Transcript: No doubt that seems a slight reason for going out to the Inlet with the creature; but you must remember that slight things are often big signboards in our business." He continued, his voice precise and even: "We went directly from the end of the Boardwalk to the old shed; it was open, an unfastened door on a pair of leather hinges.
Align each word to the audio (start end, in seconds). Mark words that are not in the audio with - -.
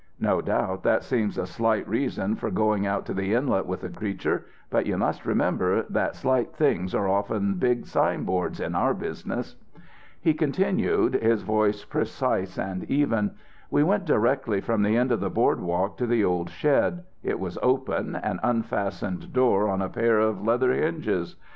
No 0.19 0.41
doubt 0.41 0.81
that 0.81 1.03
seems 1.03 1.37
a 1.37 1.45
slight 1.45 1.87
reason 1.87 2.35
for 2.35 2.49
going 2.49 2.87
out 2.87 3.05
to 3.05 3.13
the 3.13 3.35
Inlet 3.35 3.67
with 3.67 3.81
the 3.81 3.89
creature; 3.89 4.47
but 4.71 4.87
you 4.87 4.97
must 4.97 5.27
remember 5.27 5.83
that 5.91 6.15
slight 6.15 6.55
things 6.55 6.95
are 6.95 7.07
often 7.07 7.53
big 7.59 7.85
signboards 7.85 8.59
in 8.59 8.73
our 8.73 8.95
business." 8.95 9.57
He 10.19 10.33
continued, 10.33 11.13
his 11.13 11.43
voice 11.43 11.85
precise 11.85 12.57
and 12.57 12.83
even: 12.85 13.35
"We 13.69 13.83
went 13.83 14.05
directly 14.05 14.59
from 14.59 14.81
the 14.81 14.97
end 14.97 15.11
of 15.11 15.19
the 15.19 15.29
Boardwalk 15.29 15.97
to 15.97 16.07
the 16.07 16.23
old 16.25 16.49
shed; 16.49 17.03
it 17.21 17.39
was 17.39 17.59
open, 17.61 18.15
an 18.15 18.39
unfastened 18.41 19.33
door 19.33 19.69
on 19.69 19.83
a 19.83 19.87
pair 19.89 20.17
of 20.17 20.41
leather 20.43 20.71
hinges. 20.73 21.35